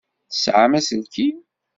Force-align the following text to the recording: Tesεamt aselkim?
Tesεamt 0.29 0.77
aselkim? 0.79 1.37